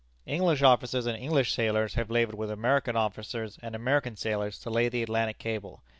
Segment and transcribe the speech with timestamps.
[0.25, 4.89] English officers and English sailors have labored with American officers and American sailors to lay
[4.89, 5.83] the Atlantic cable.